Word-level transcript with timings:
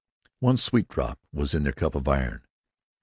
One 0.39 0.57
sweet 0.57 0.87
drop 0.87 1.19
was 1.31 1.53
in 1.53 1.61
their 1.61 1.71
cup 1.73 1.93
of 1.93 2.07
iron. 2.07 2.41